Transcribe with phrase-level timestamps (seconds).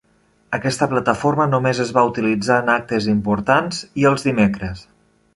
[0.57, 4.83] Aquesta plataforma només es va utilitzar en actes importants i els dimecres.